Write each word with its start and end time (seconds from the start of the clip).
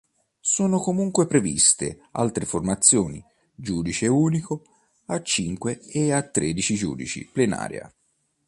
Sono 0.39 0.79
comunque 0.79 1.27
previste 1.27 1.99
altre 2.13 2.45
formazioni: 2.45 3.23
giudice 3.53 4.07
unico, 4.07 4.63
a 5.05 5.21
cinque 5.21 5.79
e 5.81 6.11
a 6.11 6.23
tredici 6.27 6.73
giudici, 6.73 7.29
plenaria. 7.31 7.87